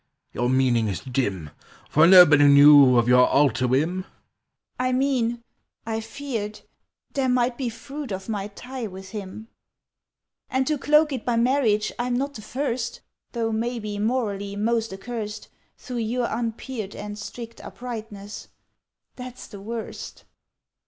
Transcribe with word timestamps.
Your 0.33 0.49
meaning 0.49 0.87
is 0.87 1.01
dim, 1.01 1.51
For 1.87 2.07
nobody 2.07 2.45
knew 2.47 2.97
of 2.97 3.07
your 3.07 3.27
altar 3.27 3.67
whim?" 3.67 4.05
"I 4.79 4.91
mean—I 4.93 5.99
feared 5.99 6.61
There 7.13 7.29
might 7.29 7.55
be 7.55 7.69
fruit 7.69 8.11
of 8.11 8.27
my 8.27 8.47
tie 8.47 8.87
with 8.87 9.09
him; 9.11 9.47
"And 10.49 10.65
to 10.65 10.79
cloak 10.79 11.13
it 11.13 11.23
by 11.23 11.35
marriage 11.35 11.91
I'm 11.99 12.15
not 12.17 12.33
the 12.33 12.41
first, 12.41 13.01
Though, 13.33 13.51
maybe, 13.51 13.99
morally 13.99 14.55
most 14.55 14.91
accurst 14.91 15.49
Through 15.77 15.97
your 15.97 16.25
unpeered 16.25 16.95
And 16.95 17.15
strict 17.15 17.61
uprightness. 17.63 18.47
That's 19.17 19.45
the 19.45 19.61
worst! 19.61 20.23